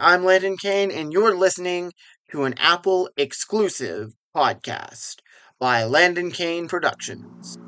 I'm 0.00 0.24
Landon 0.24 0.56
Kane, 0.56 0.90
and 0.90 1.12
you're 1.12 1.34
listening 1.34 1.92
to 2.30 2.44
an 2.44 2.54
Apple 2.58 3.10
exclusive 3.16 4.14
podcast 4.36 5.16
by 5.58 5.84
Landon 5.84 6.30
Kane 6.30 6.68
Productions. 6.68 7.58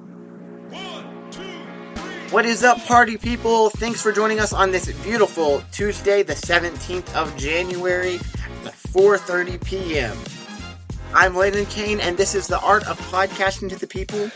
What 2.30 2.46
is 2.46 2.62
up, 2.62 2.78
party 2.84 3.16
people? 3.16 3.70
Thanks 3.70 4.00
for 4.00 4.12
joining 4.12 4.38
us 4.38 4.52
on 4.52 4.70
this 4.70 4.92
beautiful 5.02 5.62
Tuesday, 5.72 6.22
the 6.22 6.34
17th 6.34 7.12
of 7.14 7.36
January 7.36 8.16
at 8.64 8.74
4:30 8.74 9.64
p.m. 9.64 10.16
I'm 11.12 11.34
Landon 11.34 11.66
Kane, 11.66 11.98
and 11.98 12.16
this 12.16 12.36
is 12.36 12.46
the 12.46 12.60
art 12.60 12.86
of 12.86 13.00
podcasting 13.10 13.68
to 13.70 13.76
the 13.76 13.88
people. 13.88 14.28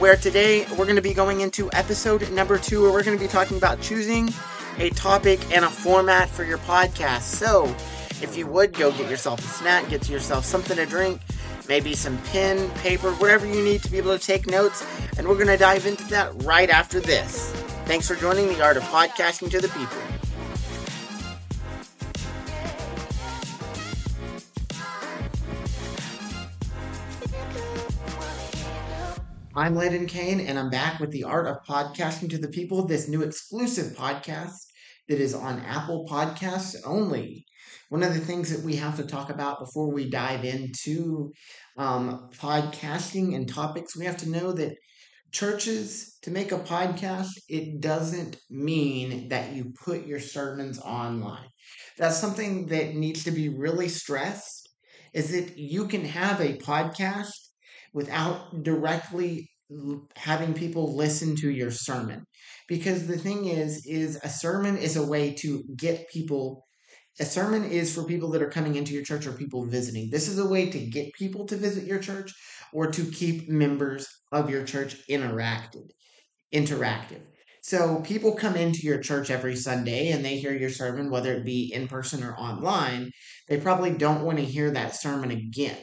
Where 0.00 0.16
today 0.16 0.66
we're 0.70 0.84
going 0.84 0.96
to 0.96 1.02
be 1.02 1.14
going 1.14 1.40
into 1.40 1.70
episode 1.72 2.28
number 2.32 2.58
two, 2.58 2.82
where 2.82 2.92
we're 2.92 3.04
going 3.04 3.18
to 3.18 3.24
be 3.24 3.30
talking 3.30 3.56
about 3.56 3.80
choosing 3.80 4.28
a 4.80 4.90
topic 4.90 5.40
and 5.54 5.64
a 5.64 5.70
format 5.70 6.28
for 6.28 6.44
your 6.44 6.58
podcast. 6.58 7.22
So, 7.22 7.64
if 8.22 8.36
you 8.36 8.46
would 8.46 8.72
go 8.72 8.92
get 8.92 9.10
yourself 9.10 9.40
a 9.40 9.48
snack, 9.48 9.88
get 9.90 10.08
yourself 10.08 10.44
something 10.44 10.76
to 10.76 10.86
drink, 10.86 11.20
maybe 11.68 11.94
some 11.94 12.18
pen, 12.18 12.70
paper, 12.76 13.10
whatever 13.12 13.46
you 13.46 13.62
need 13.62 13.82
to 13.82 13.90
be 13.90 13.98
able 13.98 14.16
to 14.16 14.24
take 14.24 14.46
notes, 14.46 14.86
and 15.18 15.26
we're 15.26 15.34
going 15.34 15.48
to 15.48 15.56
dive 15.56 15.86
into 15.86 16.04
that 16.04 16.32
right 16.44 16.70
after 16.70 17.00
this. 17.00 17.52
Thanks 17.86 18.06
for 18.06 18.14
joining 18.14 18.48
the 18.48 18.62
art 18.62 18.76
of 18.76 18.82
podcasting 18.84 19.50
to 19.50 19.60
the 19.60 19.68
people. 19.68 19.98
I'm 29.56 29.74
Landon 29.74 30.06
Kane, 30.06 30.38
and 30.38 30.56
I'm 30.56 30.70
back 30.70 31.00
with 31.00 31.10
the 31.10 31.24
Art 31.24 31.48
of 31.48 31.64
Podcasting 31.64 32.30
to 32.30 32.38
the 32.38 32.46
People, 32.46 32.86
this 32.86 33.08
new 33.08 33.22
exclusive 33.22 33.96
podcast 33.96 34.67
that 35.08 35.20
is 35.20 35.34
on 35.34 35.60
Apple 35.60 36.06
Podcasts 36.08 36.76
only. 36.84 37.44
One 37.88 38.02
of 38.02 38.14
the 38.14 38.20
things 38.20 38.50
that 38.54 38.64
we 38.64 38.76
have 38.76 38.96
to 38.96 39.04
talk 39.04 39.30
about 39.30 39.60
before 39.60 39.92
we 39.92 40.10
dive 40.10 40.44
into 40.44 41.32
um, 41.76 42.28
podcasting 42.36 43.34
and 43.34 43.48
topics, 43.48 43.96
we 43.96 44.04
have 44.04 44.18
to 44.18 44.30
know 44.30 44.52
that 44.52 44.76
churches, 45.32 46.18
to 46.22 46.30
make 46.30 46.52
a 46.52 46.58
podcast, 46.58 47.28
it 47.48 47.80
doesn't 47.80 48.36
mean 48.50 49.28
that 49.28 49.52
you 49.52 49.72
put 49.84 50.06
your 50.06 50.20
sermons 50.20 50.78
online. 50.80 51.48
That's 51.98 52.16
something 52.18 52.66
that 52.66 52.94
needs 52.94 53.24
to 53.24 53.30
be 53.30 53.48
really 53.48 53.88
stressed, 53.88 54.68
is 55.12 55.30
that 55.32 55.58
you 55.58 55.86
can 55.86 56.04
have 56.04 56.40
a 56.40 56.56
podcast 56.58 57.32
without 57.92 58.62
directly 58.62 59.50
having 60.16 60.54
people 60.54 60.96
listen 60.96 61.36
to 61.36 61.50
your 61.50 61.70
sermon. 61.70 62.24
Because 62.68 63.06
the 63.06 63.18
thing 63.18 63.46
is 63.46 63.84
is 63.86 64.18
a 64.22 64.28
sermon 64.28 64.76
is 64.76 64.96
a 64.96 65.06
way 65.06 65.34
to 65.34 65.62
get 65.76 66.08
people 66.08 66.64
a 67.20 67.24
sermon 67.24 67.64
is 67.64 67.92
for 67.92 68.04
people 68.04 68.30
that 68.30 68.42
are 68.42 68.50
coming 68.50 68.76
into 68.76 68.94
your 68.94 69.02
church 69.02 69.26
or 69.26 69.32
people 69.32 69.66
visiting. 69.66 70.08
This 70.08 70.28
is 70.28 70.38
a 70.38 70.46
way 70.46 70.70
to 70.70 70.78
get 70.78 71.12
people 71.14 71.46
to 71.46 71.56
visit 71.56 71.84
your 71.84 71.98
church 71.98 72.32
or 72.72 72.92
to 72.92 73.04
keep 73.04 73.48
members 73.48 74.06
of 74.30 74.48
your 74.48 74.64
church 74.64 74.96
interacted 75.10 75.90
interactive. 76.54 77.20
So 77.62 78.00
people 78.00 78.32
come 78.32 78.56
into 78.56 78.80
your 78.80 79.00
church 79.00 79.30
every 79.30 79.56
sunday 79.56 80.10
and 80.12 80.24
they 80.24 80.38
hear 80.38 80.56
your 80.56 80.70
sermon 80.70 81.10
whether 81.10 81.34
it 81.34 81.44
be 81.44 81.72
in 81.74 81.88
person 81.88 82.22
or 82.22 82.34
online 82.36 83.10
they 83.48 83.58
probably 83.58 83.90
don't 83.90 84.24
want 84.24 84.38
to 84.38 84.44
hear 84.44 84.70
that 84.70 84.96
sermon 84.96 85.30
again 85.30 85.76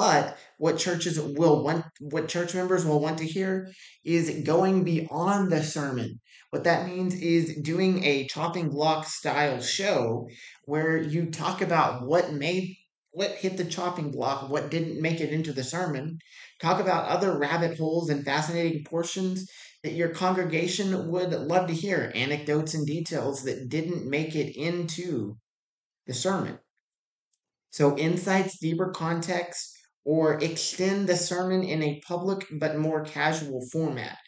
but 0.00 0.38
what 0.56 0.78
churches 0.78 1.20
will 1.20 1.62
want, 1.62 1.84
what 2.00 2.26
church 2.26 2.54
members 2.54 2.86
will 2.86 3.00
want 3.00 3.18
to 3.18 3.26
hear 3.26 3.70
is 4.02 4.42
going 4.46 4.82
beyond 4.82 5.52
the 5.52 5.62
sermon. 5.62 6.18
What 6.48 6.64
that 6.64 6.88
means 6.88 7.14
is 7.20 7.58
doing 7.60 8.02
a 8.02 8.26
chopping 8.26 8.70
block 8.70 9.04
style 9.04 9.60
show 9.60 10.26
where 10.64 10.96
you 10.96 11.30
talk 11.30 11.60
about 11.60 12.06
what 12.06 12.32
made 12.32 12.78
what 13.10 13.32
hit 13.32 13.58
the 13.58 13.64
chopping 13.66 14.10
block, 14.10 14.48
what 14.48 14.70
didn't 14.70 15.02
make 15.02 15.20
it 15.20 15.34
into 15.34 15.52
the 15.52 15.64
sermon, 15.64 16.18
talk 16.62 16.80
about 16.80 17.08
other 17.10 17.36
rabbit 17.36 17.76
holes 17.76 18.08
and 18.08 18.24
fascinating 18.24 18.82
portions 18.84 19.50
that 19.82 19.92
your 19.92 20.08
congregation 20.08 21.10
would 21.10 21.32
love 21.32 21.66
to 21.66 21.74
hear, 21.74 22.10
anecdotes 22.14 22.72
and 22.72 22.86
details 22.86 23.42
that 23.42 23.68
didn't 23.68 24.08
make 24.08 24.34
it 24.34 24.56
into 24.56 25.36
the 26.06 26.14
sermon. 26.14 26.58
So, 27.70 27.98
insights, 27.98 28.58
deeper 28.58 28.90
context, 28.90 29.76
or 30.04 30.42
extend 30.42 31.08
the 31.08 31.16
sermon 31.16 31.62
in 31.62 31.82
a 31.82 32.00
public 32.06 32.46
but 32.52 32.78
more 32.78 33.04
casual 33.04 33.60
format. 33.72 34.18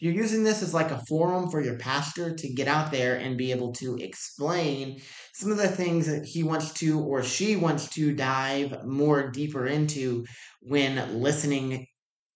You're 0.00 0.14
using 0.14 0.44
this 0.44 0.62
as 0.62 0.72
like 0.72 0.92
a 0.92 1.02
forum 1.08 1.50
for 1.50 1.60
your 1.60 1.76
pastor 1.76 2.34
to 2.34 2.54
get 2.54 2.68
out 2.68 2.92
there 2.92 3.16
and 3.16 3.36
be 3.36 3.50
able 3.50 3.72
to 3.74 3.96
explain 3.96 5.00
some 5.34 5.50
of 5.50 5.56
the 5.56 5.68
things 5.68 6.06
that 6.06 6.24
he 6.24 6.44
wants 6.44 6.72
to 6.74 7.00
or 7.00 7.22
she 7.24 7.56
wants 7.56 7.88
to 7.90 8.14
dive 8.14 8.84
more 8.86 9.30
deeper 9.30 9.66
into 9.66 10.24
when 10.62 11.20
listening 11.20 11.86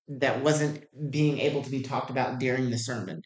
that 0.09 0.43
wasn't 0.43 0.85
being 1.11 1.39
able 1.39 1.63
to 1.63 1.71
be 1.71 1.83
talked 1.83 2.11
about 2.11 2.41
during 2.41 2.71
the 2.71 2.79
sermon. 2.79 3.23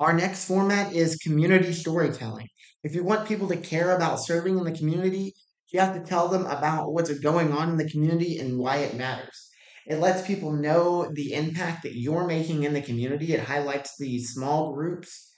Our 0.00 0.12
next 0.12 0.46
format 0.46 0.92
is 0.92 1.16
community 1.16 1.72
storytelling. 1.72 2.48
If 2.82 2.94
you 2.94 3.04
want 3.04 3.28
people 3.28 3.48
to 3.48 3.56
care 3.56 3.94
about 3.94 4.20
serving 4.20 4.58
in 4.58 4.64
the 4.64 4.72
community, 4.72 5.34
you 5.72 5.80
have 5.80 5.94
to 5.94 6.08
tell 6.08 6.28
them 6.28 6.46
about 6.46 6.92
what's 6.92 7.16
going 7.18 7.52
on 7.52 7.70
in 7.70 7.76
the 7.76 7.90
community 7.90 8.38
and 8.38 8.58
why 8.58 8.78
it 8.78 8.96
matters. 8.96 9.50
It 9.86 9.98
lets 9.98 10.26
people 10.26 10.52
know 10.52 11.10
the 11.12 11.34
impact 11.34 11.82
that 11.82 11.96
you're 11.96 12.26
making 12.26 12.64
in 12.64 12.74
the 12.74 12.82
community. 12.82 13.32
It 13.32 13.40
highlights 13.40 13.96
the 13.98 14.18
small 14.20 14.72
groups 14.74 15.32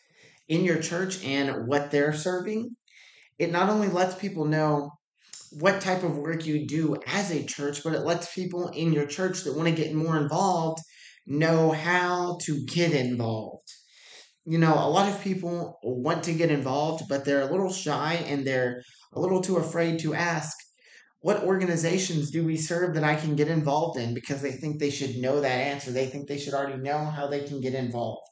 in 0.48 0.64
your 0.64 0.80
church 0.80 1.24
and 1.24 1.66
what 1.66 1.90
they're 1.90 2.12
serving. 2.12 2.76
It 3.38 3.52
not 3.52 3.70
only 3.70 3.88
lets 3.88 4.14
people 4.14 4.44
know 4.44 4.90
what 5.52 5.80
type 5.80 6.02
of 6.02 6.16
work 6.16 6.46
you 6.46 6.66
do 6.66 6.96
as 7.06 7.30
a 7.30 7.44
church, 7.44 7.82
but 7.84 7.94
it 7.94 8.00
lets 8.00 8.34
people 8.34 8.68
in 8.68 8.92
your 8.92 9.06
church 9.06 9.44
that 9.44 9.56
want 9.56 9.68
to 9.68 9.74
get 9.74 9.94
more 9.94 10.16
involved 10.16 10.82
know 11.26 11.70
how 11.70 12.38
to 12.42 12.64
get 12.66 12.92
involved. 12.92 13.68
You 14.44 14.58
know, 14.58 14.74
a 14.74 14.88
lot 14.88 15.08
of 15.08 15.22
people 15.22 15.78
want 15.82 16.24
to 16.24 16.32
get 16.32 16.50
involved, 16.50 17.08
but 17.08 17.24
they're 17.24 17.42
a 17.42 17.50
little 17.50 17.72
shy 17.72 18.14
and 18.26 18.46
they're 18.46 18.82
a 19.12 19.20
little 19.20 19.40
too 19.40 19.56
afraid 19.56 20.00
to 20.00 20.14
ask, 20.14 20.56
what 21.20 21.44
organizations 21.44 22.30
do 22.30 22.44
we 22.44 22.56
serve 22.56 22.94
that 22.94 23.04
I 23.04 23.14
can 23.14 23.36
get 23.36 23.48
involved 23.48 23.98
in? 23.98 24.14
Because 24.14 24.42
they 24.42 24.50
think 24.50 24.80
they 24.80 24.90
should 24.90 25.16
know 25.16 25.40
that 25.40 25.58
answer. 25.58 25.92
They 25.92 26.06
think 26.06 26.26
they 26.26 26.38
should 26.38 26.54
already 26.54 26.82
know 26.82 27.04
how 27.04 27.28
they 27.28 27.40
can 27.44 27.60
get 27.60 27.74
involved. 27.74 28.26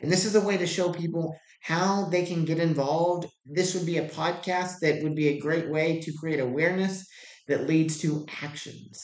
And 0.00 0.12
this 0.12 0.24
is 0.24 0.36
a 0.36 0.40
way 0.40 0.56
to 0.56 0.66
show 0.66 0.92
people 0.92 1.36
how 1.60 2.04
they 2.04 2.24
can 2.24 2.44
get 2.44 2.60
involved. 2.60 3.26
This 3.44 3.74
would 3.74 3.86
be 3.86 3.98
a 3.98 4.08
podcast 4.08 4.78
that 4.82 5.02
would 5.02 5.16
be 5.16 5.28
a 5.28 5.40
great 5.40 5.68
way 5.68 6.00
to 6.00 6.12
create 6.12 6.38
awareness 6.38 7.04
that 7.48 7.66
leads 7.66 7.98
to 7.98 8.24
actions. 8.42 9.02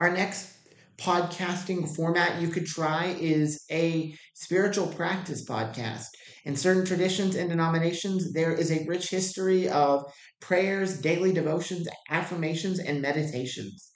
Our 0.00 0.10
next 0.10 0.56
podcasting 1.00 1.94
format 1.96 2.40
you 2.40 2.48
could 2.48 2.66
try 2.66 3.16
is 3.20 3.64
a 3.70 4.14
spiritual 4.34 4.86
practice 4.86 5.44
podcast. 5.44 6.06
In 6.44 6.56
certain 6.56 6.84
traditions 6.84 7.34
and 7.34 7.48
denominations, 7.48 8.32
there 8.32 8.52
is 8.52 8.70
a 8.70 8.84
rich 8.86 9.10
history 9.10 9.68
of 9.68 10.04
prayers, 10.40 11.00
daily 11.00 11.32
devotions, 11.32 11.88
affirmations, 12.10 12.78
and 12.78 13.00
meditations. 13.00 13.90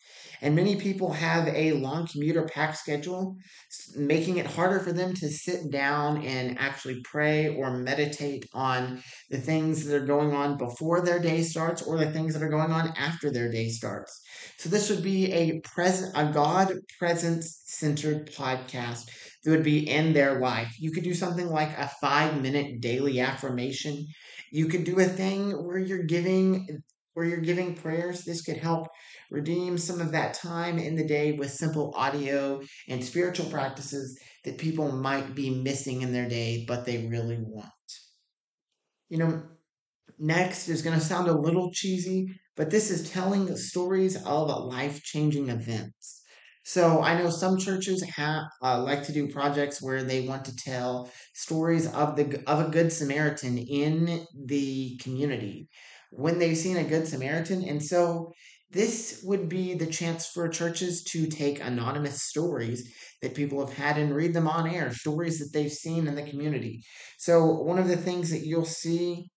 And 0.45 0.55
many 0.55 0.77
people 0.77 1.11
have 1.11 1.49
a 1.49 1.73
long 1.73 2.07
commute 2.07 2.37
or 2.37 2.45
packed 2.45 2.77
schedule, 2.77 3.35
making 3.97 4.37
it 4.37 4.47
harder 4.47 4.79
for 4.79 4.93
them 4.93 5.15
to 5.15 5.29
sit 5.31 5.71
down 5.71 6.23
and 6.23 6.59
actually 6.59 7.01
pray 7.03 7.57
or 7.57 7.79
meditate 7.79 8.47
on 8.53 9.03
the 9.31 9.39
things 9.39 9.87
that 9.87 9.97
are 9.97 10.05
going 10.05 10.35
on 10.35 10.59
before 10.59 11.01
their 11.01 11.19
day 11.19 11.41
starts 11.41 11.81
or 11.81 11.97
the 11.97 12.11
things 12.11 12.35
that 12.35 12.43
are 12.43 12.51
going 12.51 12.73
on 12.73 12.93
after 12.95 13.31
their 13.31 13.51
day 13.51 13.71
starts. 13.71 14.21
So 14.59 14.69
this 14.69 14.91
would 14.91 15.03
be 15.03 15.33
a 15.33 15.61
present 15.61 16.13
a 16.15 16.31
God 16.31 16.75
presence 16.99 17.63
centered 17.65 18.31
podcast 18.35 19.09
that 19.45 19.51
would 19.51 19.65
be 19.65 19.89
in 19.89 20.13
their 20.13 20.41
life. 20.41 20.77
You 20.79 20.93
could 20.93 21.05
do 21.05 21.15
something 21.15 21.49
like 21.49 21.71
a 21.79 21.91
5 22.03 22.43
minute 22.43 22.83
daily 22.83 23.19
affirmation 23.19 24.07
you 24.55 24.69
could 24.69 24.85
do 24.85 25.01
a 25.01 25.05
thing 25.05 25.51
where 25.67 25.79
you're 25.79 26.05
giving 26.05 26.81
where 27.15 27.27
you're 27.27 27.39
giving 27.39 27.75
prayers. 27.75 28.25
This 28.25 28.43
could 28.43 28.59
help 28.59 28.89
redeem 29.31 29.79
some 29.79 30.01
of 30.01 30.13
that 30.13 30.35
time 30.35 30.79
in 30.79 30.97
the 30.97 31.07
day 31.07 31.33
with 31.33 31.51
simple 31.51 31.93
audio 31.97 32.61
and 32.89 33.03
spiritual 33.03 33.47
practices 33.47 34.19
that 34.45 34.59
people 34.59 34.93
might 34.93 35.35
be 35.35 35.51
missing 35.51 36.03
in 36.03 36.13
their 36.13 36.29
day, 36.29 36.65
but 36.69 36.85
they 36.85 37.07
really 37.07 37.39
want. 37.41 37.71
You 39.09 39.19
know, 39.19 39.43
next 40.19 40.69
is 40.69 40.83
going 40.83 40.99
to 40.99 41.05
sound 41.05 41.29
a 41.29 41.39
little 41.39 41.71
cheesy, 41.73 42.27
but 42.57 42.71
this 42.71 42.91
is 42.91 43.11
telling 43.11 43.57
stories 43.57 44.17
of 44.25 44.49
life 44.65 45.03
changing 45.03 45.49
events. 45.49 46.23
So 46.67 47.03
I 47.03 47.19
know 47.21 47.29
some 47.29 47.59
churches 47.59 48.03
have 48.17 48.45
uh, 48.63 48.83
like 48.83 49.03
to 49.05 49.13
do 49.13 49.29
projects 49.29 49.83
where 49.83 50.03
they 50.03 50.27
want 50.27 50.47
to 50.47 50.57
tell 50.57 51.11
stories 51.35 51.87
of 51.93 52.17
the 52.17 52.43
of 52.47 52.67
a 52.67 52.71
good 52.71 52.91
Samaritan 52.91 53.59
in 53.59 54.25
the 54.47 54.99
community 55.03 55.69
when 56.17 56.39
they've 56.39 56.57
seen 56.57 56.77
a 56.77 56.85
good 56.85 57.07
Samaritan, 57.07 57.65
and 57.65 57.83
so 57.83 58.33
this 58.71 59.21
would 59.25 59.49
be 59.49 59.75
the 59.75 59.87
chance 59.87 60.27
for 60.27 60.49
churches 60.49 61.05
to 61.05 61.27
take 61.27 61.61
anonymous 61.61 62.23
stories 62.23 62.93
that 63.23 63.35
people 63.35 63.65
have 63.65 63.77
had 63.77 63.99
and 63.99 64.15
read 64.15 64.35
them 64.35 64.49
on 64.49 64.69
air, 64.69 64.93
stories 64.93 65.39
that 65.39 65.53
they've 65.53 65.73
seen 65.73 66.09
in 66.09 66.15
the 66.15 66.29
community. 66.29 66.83
So 67.19 67.47
one 67.47 67.79
of 67.79 67.89
the 67.89 67.97
things 67.97 68.31
that 68.31 68.45
you'll 68.45 68.65
see 68.65 69.31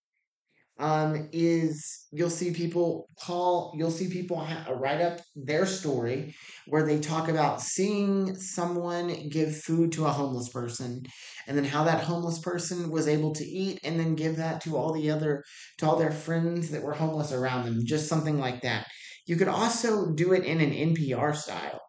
um, 0.80 1.30
is 1.32 2.08
you'll 2.12 2.30
see 2.30 2.52
people 2.52 3.08
call, 3.20 3.74
you'll 3.76 3.92
see 3.92 4.10
people 4.10 4.38
ha- 4.38 4.72
write 4.72 5.02
up 5.02 5.20
their 5.36 5.66
story 5.66 6.36
where 6.68 6.86
they 6.86 7.00
talk 7.00 7.30
about 7.30 7.62
seeing 7.62 8.36
someone 8.36 9.30
give 9.30 9.58
food 9.62 9.92
to 9.94 10.06
a 10.06 10.12
homeless 10.12 10.50
person 10.50 11.02
and 11.48 11.58
then 11.58 11.66
how 11.66 11.84
that 11.86 12.04
homeless 12.04 12.40
person 12.40 12.92
was 12.92 13.08
able 13.08 13.34
to 13.34 13.46
eat 13.46 13.80
and 13.84 14.00
then 14.00 14.16
give 14.16 14.38
that 14.38 14.62
to 14.62 14.78
all 14.78 14.94
the 14.94 15.10
other, 15.10 15.44
to 15.80 15.86
all 15.86 15.98
their 15.98 16.12
friends 16.12 16.70
that 16.72 16.84
were 16.84 16.94
homeless 16.94 17.32
around 17.32 17.66
them, 17.66 17.80
just 17.86 18.08
something 18.08 18.38
like 18.38 18.62
that. 18.62 18.86
You 19.26 19.36
could 19.36 19.48
also 19.48 20.12
do 20.14 20.34
it 20.34 20.44
in 20.44 20.62
an 20.62 20.72
NPR 20.72 21.36
style. 21.36 21.82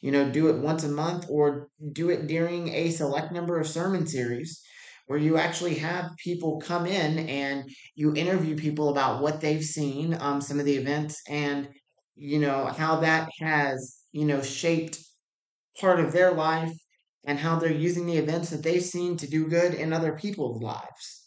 You 0.00 0.12
know, 0.12 0.30
do 0.30 0.48
it 0.48 0.60
once 0.60 0.84
a 0.84 0.88
month 0.88 1.26
or 1.30 1.68
do 1.92 2.10
it 2.10 2.26
during 2.26 2.68
a 2.68 2.90
select 2.90 3.32
number 3.32 3.58
of 3.58 3.66
sermon 3.66 4.06
series 4.06 4.62
where 5.06 5.18
you 5.18 5.36
actually 5.36 5.74
have 5.74 6.10
people 6.22 6.60
come 6.60 6.86
in 6.86 7.28
and 7.28 7.70
you 7.94 8.14
interview 8.14 8.56
people 8.56 8.88
about 8.88 9.22
what 9.22 9.40
they've 9.40 9.64
seen, 9.64 10.16
um, 10.20 10.40
some 10.40 10.58
of 10.58 10.64
the 10.64 10.76
events, 10.76 11.20
and 11.28 11.68
you 12.16 12.38
know 12.38 12.66
how 12.66 13.00
that 13.00 13.28
has 13.40 13.98
you 14.12 14.24
know 14.24 14.40
shaped 14.40 14.98
part 15.80 16.00
of 16.00 16.12
their 16.12 16.32
life 16.32 16.72
and 17.26 17.38
how 17.38 17.58
they're 17.58 17.72
using 17.72 18.06
the 18.06 18.16
events 18.16 18.50
that 18.50 18.62
they've 18.62 18.84
seen 18.84 19.16
to 19.16 19.28
do 19.28 19.48
good 19.48 19.74
in 19.74 19.92
other 19.92 20.12
people's 20.12 20.62
lives. 20.62 21.24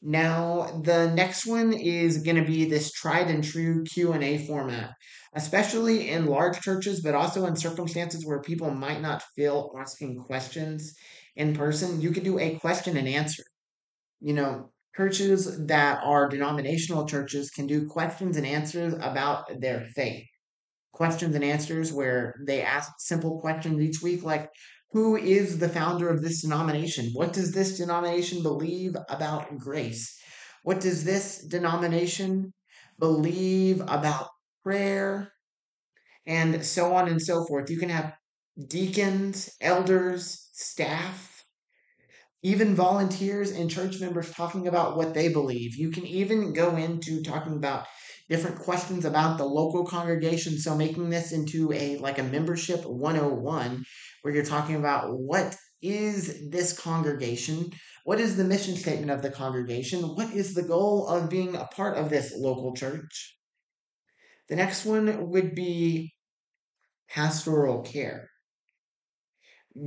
Now, 0.00 0.80
the 0.84 1.10
next 1.12 1.44
one 1.44 1.72
is 1.72 2.22
going 2.22 2.36
to 2.36 2.44
be 2.44 2.66
this 2.66 2.92
tried 2.92 3.28
and 3.28 3.42
true 3.42 3.82
Q&A 3.84 4.46
format, 4.46 4.92
especially 5.34 6.10
in 6.10 6.26
large 6.26 6.60
churches, 6.60 7.00
but 7.00 7.16
also 7.16 7.46
in 7.46 7.56
circumstances 7.56 8.24
where 8.24 8.40
people 8.40 8.70
might 8.70 9.00
not 9.00 9.24
feel 9.34 9.72
asking 9.76 10.22
questions 10.22 10.94
in 11.38 11.54
person. 11.54 12.02
You 12.02 12.10
could 12.10 12.24
do 12.24 12.38
a 12.38 12.56
question 12.56 12.98
and 12.98 13.08
answer. 13.08 13.44
You 14.20 14.34
know, 14.34 14.70
churches 14.94 15.66
that 15.66 16.00
are 16.04 16.28
denominational 16.28 17.06
churches 17.06 17.50
can 17.50 17.66
do 17.66 17.86
questions 17.86 18.36
and 18.36 18.44
answers 18.44 18.92
about 18.94 19.60
their 19.60 19.86
faith. 19.94 20.26
Questions 20.92 21.34
and 21.34 21.44
answers 21.44 21.92
where 21.92 22.34
they 22.44 22.60
ask 22.60 22.92
simple 22.98 23.40
questions 23.40 23.80
each 23.80 24.02
week 24.02 24.24
like 24.24 24.50
who 24.90 25.16
is 25.16 25.58
the 25.58 25.68
founder 25.68 26.08
of 26.08 26.22
this 26.22 26.42
denomination? 26.42 27.10
What 27.12 27.32
does 27.32 27.52
this 27.52 27.78
denomination 27.78 28.42
believe 28.42 28.96
about 29.08 29.56
grace? 29.58 30.18
What 30.64 30.80
does 30.80 31.04
this 31.04 31.44
denomination 31.46 32.52
believe 32.98 33.80
about 33.82 34.28
prayer? 34.64 35.30
And 36.26 36.64
so 36.64 36.94
on 36.94 37.08
and 37.08 37.22
so 37.22 37.44
forth. 37.46 37.70
You 37.70 37.78
can 37.78 37.90
have 37.90 38.14
deacons, 38.66 39.50
elders, 39.60 40.48
staff, 40.52 41.27
even 42.42 42.74
volunteers 42.74 43.50
and 43.50 43.70
church 43.70 44.00
members 44.00 44.30
talking 44.30 44.68
about 44.68 44.96
what 44.96 45.14
they 45.14 45.28
believe. 45.28 45.76
You 45.76 45.90
can 45.90 46.06
even 46.06 46.52
go 46.52 46.76
into 46.76 47.22
talking 47.22 47.56
about 47.56 47.86
different 48.28 48.58
questions 48.58 49.04
about 49.04 49.38
the 49.38 49.44
local 49.44 49.84
congregation. 49.84 50.58
So 50.58 50.76
making 50.76 51.10
this 51.10 51.32
into 51.32 51.72
a 51.72 51.98
like 51.98 52.18
a 52.18 52.22
membership 52.22 52.84
101 52.84 53.84
where 54.22 54.34
you're 54.34 54.44
talking 54.44 54.76
about 54.76 55.10
what 55.10 55.56
is 55.80 56.50
this 56.50 56.78
congregation? 56.78 57.70
What 58.04 58.20
is 58.20 58.36
the 58.36 58.44
mission 58.44 58.76
statement 58.76 59.10
of 59.10 59.22
the 59.22 59.30
congregation? 59.30 60.00
What 60.00 60.32
is 60.32 60.54
the 60.54 60.62
goal 60.62 61.06
of 61.08 61.30
being 61.30 61.54
a 61.54 61.66
part 61.66 61.96
of 61.96 62.10
this 62.10 62.34
local 62.36 62.74
church? 62.74 63.36
The 64.48 64.56
next 64.56 64.84
one 64.84 65.30
would 65.30 65.54
be 65.54 66.14
pastoral 67.08 67.82
care. 67.82 68.28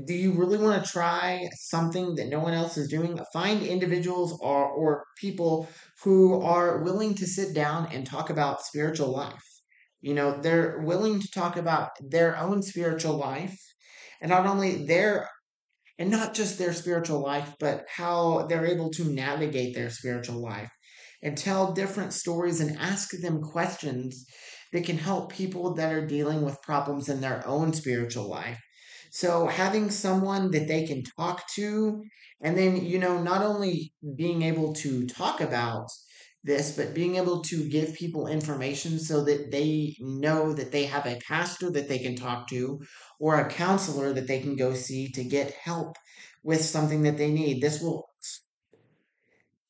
Do 0.06 0.14
you 0.14 0.34
really 0.34 0.58
want 0.58 0.84
to 0.84 0.92
try 0.92 1.50
something 1.60 2.16
that 2.16 2.30
no 2.30 2.40
one 2.40 2.54
else 2.54 2.78
is 2.78 2.88
doing? 2.88 3.20
Find 3.34 3.62
individuals 3.64 4.38
or, 4.42 4.66
or 4.66 5.04
people 5.18 5.68
who 6.04 6.42
are 6.42 6.84
willing 6.84 7.16
to 7.16 7.28
sit 7.28 7.54
down 7.54 7.88
and 7.92 8.06
talk 8.06 8.30
about 8.30 8.64
spiritual 8.64 9.12
life. 9.12 9.44
You 10.00 10.14
know, 10.14 10.40
they're 10.40 10.80
willing 10.80 11.20
to 11.20 11.32
talk 11.32 11.58
about 11.58 11.90
their 12.00 12.38
own 12.38 12.62
spiritual 12.64 13.18
life 13.18 13.58
and 14.22 14.30
not 14.30 14.46
only 14.46 14.86
their 14.86 15.30
and 16.00 16.10
not 16.10 16.34
just 16.34 16.58
their 16.58 16.74
spiritual 16.74 17.22
life, 17.22 17.54
but 17.60 17.86
how 17.88 18.48
they're 18.48 18.66
able 18.66 18.90
to 18.92 19.04
navigate 19.04 19.76
their 19.76 19.90
spiritual 19.90 20.42
life 20.42 20.72
and 21.22 21.38
tell 21.38 21.74
different 21.74 22.14
stories 22.14 22.60
and 22.60 22.78
ask 22.80 23.12
them 23.22 23.42
questions 23.42 24.26
that 24.74 24.84
can 24.84 24.98
help 24.98 25.32
people 25.32 25.76
that 25.76 25.94
are 25.94 26.08
dealing 26.08 26.42
with 26.44 26.62
problems 26.64 27.10
in 27.10 27.22
their 27.22 27.46
own 27.46 27.74
spiritual 27.74 28.28
life. 28.28 28.60
So, 29.12 29.48
having 29.48 29.92
someone 29.92 30.52
that 30.52 30.70
they 30.70 30.88
can 30.88 31.04
talk 31.04 31.44
to, 31.56 32.02
and 32.40 32.58
then, 32.58 32.86
you 32.86 32.98
know, 32.98 33.22
not 33.22 33.44
only 33.44 33.94
being 34.16 34.42
able 34.42 34.74
to 34.76 35.06
talk 35.06 35.42
about 35.42 35.90
this, 36.44 36.76
but 36.76 36.94
being 36.94 37.18
able 37.18 37.42
to 37.44 37.70
give 37.70 37.94
people 37.94 38.28
information 38.28 38.98
so 38.98 39.24
that 39.26 39.52
they 39.52 39.96
know 40.00 40.54
that 40.54 40.72
they 40.72 40.86
have 40.86 41.06
a 41.06 41.20
pastor 41.28 41.70
that 41.72 41.90
they 41.90 42.00
can 42.00 42.16
talk 42.16 42.48
to 42.50 42.80
or 43.20 43.40
a 43.40 43.50
counselor 43.50 44.14
that 44.14 44.28
they 44.28 44.40
can 44.40 44.56
go 44.56 44.74
see 44.74 45.12
to 45.12 45.24
get 45.26 45.52
help 45.52 45.98
with 46.42 46.64
something 46.64 47.04
that 47.04 47.18
they 47.18 47.32
need. 47.32 47.62
This 47.62 47.82
will 47.82 48.08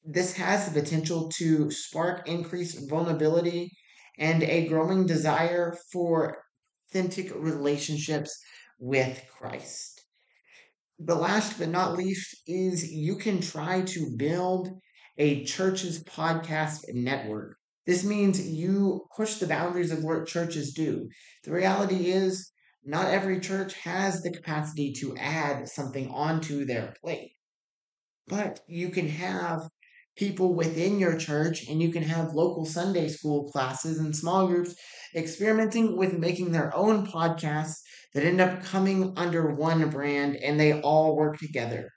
this 0.04 0.36
has 0.36 0.72
the 0.72 0.82
potential 0.82 1.30
to 1.30 1.70
spark 1.72 2.28
increased 2.28 2.90
vulnerability 2.90 3.72
and 4.18 4.44
a 4.44 4.68
growing 4.68 5.06
desire 5.06 5.76
for 5.92 6.44
authentic 6.90 7.32
relationships 7.36 8.40
with 8.81 9.24
Christ. 9.38 10.04
The 11.00 11.16
last 11.16 11.57
but 11.57 11.69
not 11.69 11.95
least 11.98 12.36
is 12.48 12.92
you 12.92 13.16
can 13.16 13.39
try 13.39 13.81
to 13.81 14.13
build 14.18 14.69
a 15.18 15.44
church's 15.45 16.04
podcast 16.04 16.81
network. 16.89 17.57
This 17.86 18.04
means 18.04 18.48
you 18.48 19.06
push 19.16 19.36
the 19.36 19.48
boundaries 19.48 19.92
of 19.92 20.04
what 20.04 20.28
churches 20.28 20.74
do. 20.74 21.07
The 21.44 21.51
reality 21.51 22.12
is, 22.12 22.51
not 22.83 23.07
every 23.07 23.39
church 23.39 23.75
has 23.75 24.22
the 24.22 24.31
capacity 24.31 24.92
to 24.94 25.16
add 25.18 25.69
something 25.69 26.10
onto 26.10 26.66
their 26.66 26.95
plate. 27.04 27.34
But 28.27 28.62
you 28.68 28.89
can 28.89 29.07
have 29.07 29.62
people 30.16 30.56
within 30.56 31.00
your 31.00 31.18
church 31.18 31.68
and 31.68 31.81
you 31.81 31.92
can 31.92 32.04
have 32.04 32.34
local 32.34 32.66
Sunday 32.66 33.07
school 33.07 33.50
classes 33.51 34.00
and 34.00 34.16
small 34.16 34.48
groups 34.48 34.75
experimenting 35.16 35.98
with 35.98 36.18
making 36.18 36.51
their 36.51 36.75
own 36.75 37.06
podcasts 37.06 37.81
that 38.13 38.25
end 38.25 38.42
up 38.42 38.63
coming 38.63 39.13
under 39.16 39.54
one 39.54 39.90
brand 39.90 40.36
and 40.36 40.60
they 40.60 40.80
all 40.81 41.16
work 41.16 41.38
together. 41.38 41.90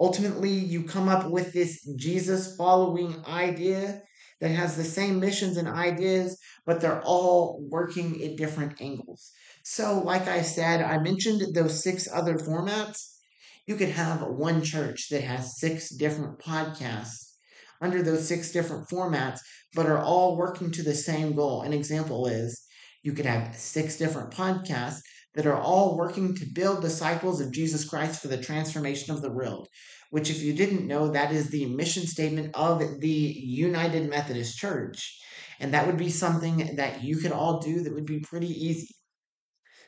Ultimately, 0.00 0.50
you 0.50 0.82
come 0.82 1.08
up 1.08 1.30
with 1.30 1.52
this 1.52 1.86
Jesus 1.96 2.56
following 2.56 3.24
idea 3.26 4.02
that 4.40 4.48
has 4.48 4.76
the 4.76 4.84
same 4.84 5.20
missions 5.20 5.56
and 5.56 5.68
ideas, 5.68 6.36
but 6.66 6.80
they're 6.80 7.02
all 7.02 7.64
working 7.70 8.22
at 8.24 8.36
different 8.36 8.80
angles. 8.80 9.30
So, 9.62 10.00
like 10.00 10.26
I 10.26 10.42
said, 10.42 10.82
I 10.82 10.98
mentioned 10.98 11.54
those 11.54 11.82
six 11.82 12.08
other 12.12 12.34
formats. 12.34 13.18
You 13.66 13.76
could 13.76 13.90
have 13.90 14.22
one 14.22 14.64
church 14.64 15.08
that 15.10 15.22
has 15.22 15.60
six 15.60 15.94
different 15.94 16.40
podcasts 16.40 17.34
under 17.80 18.02
those 18.02 18.26
six 18.26 18.50
different 18.50 18.88
formats, 18.88 19.38
but 19.74 19.86
are 19.86 20.02
all 20.02 20.36
working 20.36 20.72
to 20.72 20.82
the 20.82 20.94
same 20.94 21.36
goal. 21.36 21.62
An 21.62 21.72
example 21.72 22.26
is 22.26 22.66
you 23.04 23.12
could 23.12 23.26
have 23.26 23.54
six 23.54 23.96
different 23.96 24.32
podcasts 24.32 25.00
that 25.34 25.46
are 25.46 25.58
all 25.58 25.96
working 25.96 26.34
to 26.34 26.46
build 26.46 26.82
disciples 26.82 27.40
of 27.40 27.52
Jesus 27.52 27.88
Christ 27.88 28.20
for 28.20 28.28
the 28.28 28.42
transformation 28.42 29.14
of 29.14 29.22
the 29.22 29.32
world, 29.32 29.68
which, 30.10 30.30
if 30.30 30.42
you 30.42 30.52
didn't 30.52 30.86
know, 30.86 31.08
that 31.08 31.32
is 31.32 31.48
the 31.48 31.66
mission 31.66 32.06
statement 32.06 32.54
of 32.54 33.00
the 33.00 33.08
United 33.08 34.08
Methodist 34.08 34.58
Church. 34.58 35.18
And 35.58 35.72
that 35.74 35.86
would 35.86 35.96
be 35.96 36.10
something 36.10 36.76
that 36.76 37.02
you 37.02 37.16
could 37.16 37.32
all 37.32 37.60
do 37.60 37.82
that 37.82 37.94
would 37.94 38.06
be 38.06 38.20
pretty 38.20 38.48
easy. 38.48 38.94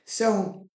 So, 0.06 0.68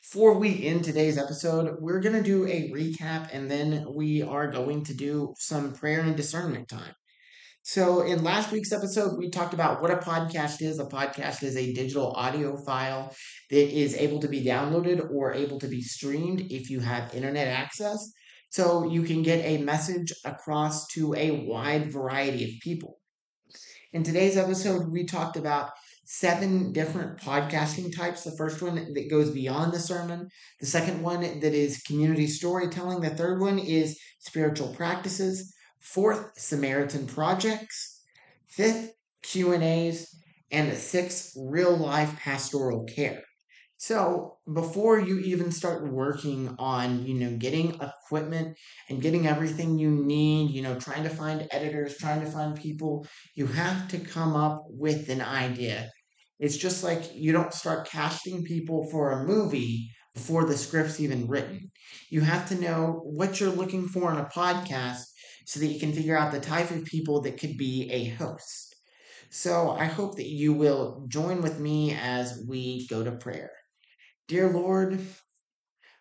before 0.00 0.34
we 0.38 0.66
end 0.66 0.84
today's 0.84 1.16
episode, 1.16 1.76
we're 1.80 2.00
going 2.00 2.16
to 2.16 2.22
do 2.22 2.46
a 2.46 2.70
recap 2.70 3.28
and 3.32 3.50
then 3.50 3.86
we 3.94 4.20
are 4.20 4.50
going 4.50 4.84
to 4.84 4.94
do 4.94 5.32
some 5.38 5.72
prayer 5.72 6.00
and 6.00 6.16
discernment 6.16 6.68
time. 6.68 6.92
So, 7.64 8.02
in 8.02 8.24
last 8.24 8.50
week's 8.50 8.72
episode, 8.72 9.16
we 9.16 9.30
talked 9.30 9.54
about 9.54 9.80
what 9.80 9.92
a 9.92 9.96
podcast 9.98 10.60
is. 10.60 10.80
A 10.80 10.84
podcast 10.84 11.44
is 11.44 11.56
a 11.56 11.72
digital 11.72 12.10
audio 12.10 12.56
file 12.56 13.14
that 13.50 13.78
is 13.78 13.94
able 13.94 14.18
to 14.18 14.26
be 14.28 14.44
downloaded 14.44 15.08
or 15.12 15.32
able 15.32 15.60
to 15.60 15.68
be 15.68 15.80
streamed 15.80 16.40
if 16.50 16.70
you 16.70 16.80
have 16.80 17.14
internet 17.14 17.46
access. 17.46 18.10
So, 18.50 18.90
you 18.90 19.02
can 19.04 19.22
get 19.22 19.44
a 19.44 19.62
message 19.62 20.12
across 20.24 20.88
to 20.88 21.14
a 21.14 21.46
wide 21.46 21.92
variety 21.92 22.42
of 22.44 22.50
people. 22.62 22.98
In 23.92 24.02
today's 24.02 24.36
episode, 24.36 24.90
we 24.90 25.04
talked 25.04 25.36
about 25.36 25.70
seven 26.04 26.72
different 26.72 27.20
podcasting 27.20 27.94
types. 27.96 28.24
The 28.24 28.36
first 28.36 28.60
one 28.60 28.74
that 28.74 29.08
goes 29.08 29.30
beyond 29.30 29.72
the 29.72 29.78
sermon, 29.78 30.28
the 30.58 30.66
second 30.66 31.00
one 31.00 31.20
that 31.20 31.54
is 31.54 31.80
community 31.86 32.26
storytelling, 32.26 33.02
the 33.02 33.10
third 33.10 33.40
one 33.40 33.60
is 33.60 34.00
spiritual 34.18 34.74
practices 34.74 35.54
fourth 35.82 36.38
Samaritan 36.38 37.06
projects, 37.06 38.02
fifth 38.48 38.92
Q&As, 39.22 40.08
and 40.50 40.70
the 40.70 40.76
sixth 40.76 41.34
real 41.36 41.76
life 41.76 42.16
pastoral 42.18 42.84
care. 42.84 43.22
So 43.78 44.36
before 44.54 45.00
you 45.00 45.18
even 45.18 45.50
start 45.50 45.92
working 45.92 46.54
on, 46.60 47.04
you 47.04 47.14
know, 47.14 47.36
getting 47.36 47.80
equipment 47.80 48.56
and 48.88 49.02
getting 49.02 49.26
everything 49.26 49.76
you 49.76 49.90
need, 49.90 50.52
you 50.52 50.62
know, 50.62 50.78
trying 50.78 51.02
to 51.02 51.08
find 51.08 51.48
editors, 51.50 51.96
trying 51.98 52.20
to 52.20 52.30
find 52.30 52.54
people, 52.54 53.04
you 53.34 53.46
have 53.46 53.88
to 53.88 53.98
come 53.98 54.36
up 54.36 54.62
with 54.68 55.08
an 55.08 55.20
idea. 55.20 55.90
It's 56.38 56.56
just 56.56 56.84
like 56.84 57.10
you 57.12 57.32
don't 57.32 57.52
start 57.52 57.88
casting 57.88 58.44
people 58.44 58.88
for 58.90 59.10
a 59.10 59.24
movie 59.24 59.90
before 60.14 60.44
the 60.44 60.56
script's 60.56 61.00
even 61.00 61.26
written. 61.26 61.72
You 62.08 62.20
have 62.20 62.48
to 62.50 62.54
know 62.54 63.00
what 63.02 63.40
you're 63.40 63.50
looking 63.50 63.88
for 63.88 64.12
in 64.12 64.18
a 64.18 64.26
podcast 64.26 65.02
so 65.46 65.60
that 65.60 65.66
you 65.66 65.80
can 65.80 65.92
figure 65.92 66.16
out 66.16 66.32
the 66.32 66.40
type 66.40 66.70
of 66.70 66.84
people 66.84 67.20
that 67.22 67.38
could 67.38 67.56
be 67.56 67.90
a 67.90 68.10
host. 68.10 68.74
So 69.30 69.70
I 69.70 69.86
hope 69.86 70.16
that 70.16 70.28
you 70.28 70.52
will 70.52 71.06
join 71.08 71.40
with 71.40 71.58
me 71.58 71.94
as 71.94 72.44
we 72.48 72.86
go 72.88 73.02
to 73.02 73.12
prayer. 73.12 73.50
Dear 74.28 74.50
Lord, 74.50 75.00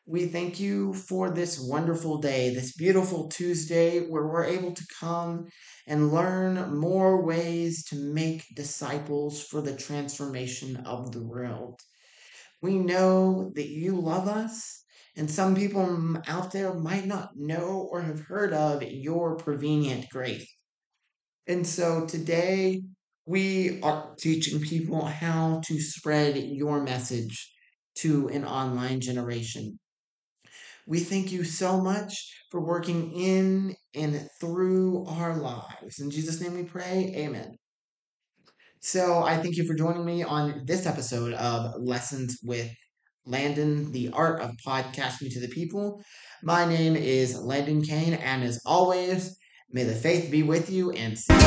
we 0.06 0.28
thank 0.28 0.60
you 0.60 0.94
for 0.94 1.30
this 1.30 1.60
wonderful 1.60 2.18
day, 2.18 2.54
this 2.54 2.76
beautiful 2.76 3.30
Tuesday 3.30 4.00
where 4.00 4.28
we're 4.28 4.44
able 4.44 4.74
to 4.74 4.88
come 5.00 5.48
and 5.88 6.12
learn 6.12 6.76
more 6.76 7.24
ways 7.24 7.86
to 7.86 7.96
make 7.96 8.44
disciples 8.56 9.44
for 9.44 9.62
the 9.62 9.76
transformation 9.76 10.76
of 10.86 11.12
the 11.12 11.24
world. 11.24 11.80
We 12.62 12.78
know 12.78 13.52
that 13.56 13.70
you 13.70 13.96
love 13.96 14.28
us, 14.28 14.81
and 15.16 15.30
some 15.30 15.56
people 15.56 16.18
out 16.28 16.52
there 16.52 16.74
might 16.74 17.06
not 17.06 17.32
know 17.36 17.88
or 17.92 18.02
have 18.02 18.22
heard 18.22 18.54
of 18.54 18.82
your 18.84 19.36
prevenient 19.36 20.08
grace. 20.10 20.48
And 21.48 21.68
so 21.68 22.06
today 22.06 22.82
we 23.26 23.82
are 23.82 24.16
teaching 24.18 24.62
people 24.62 25.06
how 25.06 25.62
to 25.66 25.80
spread 25.80 26.38
your 26.38 26.82
message 26.82 27.52
to 27.96 28.30
an 28.30 28.46
online 28.46 29.02
generation. 29.02 29.78
We 30.88 31.00
thank 31.00 31.32
you 31.32 31.44
so 31.44 31.82
much 31.82 32.14
for 32.50 32.60
working 32.60 33.12
in 33.14 33.76
and 33.94 34.28
through 34.40 35.06
our 35.08 35.38
lives. 35.38 36.00
In 36.00 36.10
Jesus' 36.10 36.42
name 36.42 36.54
we 36.54 36.64
pray, 36.64 37.14
amen. 37.16 37.58
So 38.80 39.24
I 39.24 39.38
thank 39.38 39.58
you 39.58 39.68
for 39.68 39.76
joining 39.76 40.06
me 40.06 40.24
on 40.24 40.64
this 40.66 40.88
episode 40.88 41.34
of 41.34 41.76
Lessons 41.80 42.40
with 42.44 42.72
Landon, 43.26 43.92
the 43.92 44.10
art 44.14 44.42
of 44.42 44.52
podcasting 44.66 45.32
to 45.34 45.40
the 45.40 45.48
people. 45.48 46.02
My 46.42 46.66
name 46.66 46.96
is 46.96 47.40
Landon 47.40 47.84
Kane, 47.84 48.14
and 48.14 48.44
as 48.44 48.62
always, 48.66 49.38
may 49.72 49.84
the 49.84 49.94
faith 49.94 50.32
be 50.32 50.42
with 50.44 50.70
you 50.72 50.92
and 50.92 51.18
see 51.18 51.34
you. 51.34 51.40